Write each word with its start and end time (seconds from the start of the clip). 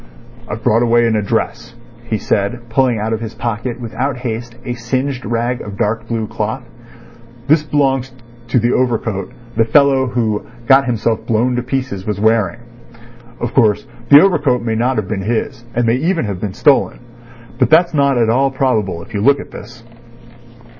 "I've 0.47 0.63
brought 0.63 0.81
away 0.81 1.05
an 1.05 1.15
address," 1.15 1.75
he 2.05 2.17
said, 2.17 2.67
pulling 2.69 2.97
out 2.97 3.13
of 3.13 3.19
his 3.21 3.35
pocket 3.35 3.79
without 3.79 4.17
haste 4.17 4.57
a 4.65 4.73
singed 4.73 5.23
rag 5.27 5.61
of 5.61 5.77
dark 5.77 6.07
blue 6.07 6.25
cloth. 6.25 6.63
"This 7.47 7.61
belongs 7.61 8.11
to 8.47 8.57
the 8.57 8.73
overcoat 8.73 9.31
the 9.55 9.63
fellow 9.65 10.07
who 10.07 10.43
got 10.65 10.85
himself 10.87 11.23
blown 11.27 11.55
to 11.55 11.61
pieces 11.61 12.03
was 12.07 12.19
wearing. 12.19 12.61
Of 13.39 13.53
course, 13.53 13.85
the 14.09 14.21
overcoat 14.23 14.63
may 14.63 14.73
not 14.73 14.95
have 14.97 15.07
been 15.07 15.21
his, 15.21 15.63
and 15.75 15.85
may 15.85 15.97
even 15.97 16.25
have 16.25 16.41
been 16.41 16.53
stolen. 16.55 16.97
But 17.59 17.69
that's 17.69 17.93
not 17.93 18.17
at 18.17 18.27
all 18.31 18.49
probable 18.49 19.03
if 19.03 19.13
you 19.13 19.21
look 19.21 19.39
at 19.39 19.51
this." 19.51 19.83